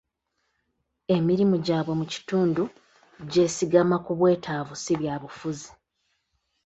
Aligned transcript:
Emirimu 1.15 1.55
gyabwe 1.65 1.93
mu 1.99 2.05
kitundu 2.13 2.63
gyesigama 3.31 3.97
ku 4.05 4.11
bwetaavu 4.19 4.73
si 4.83 4.93
bya 4.99 5.15
bufuzi. 5.21 5.69